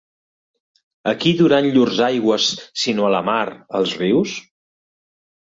A 1.11 1.13
qui 1.25 1.33
duran 1.41 1.67
llurs 1.75 2.01
aigües 2.07 2.49
sinó 2.85 3.07
a 3.11 3.15
la 3.17 3.23
mar, 3.31 3.45
els 3.81 3.95
rius? 4.03 4.35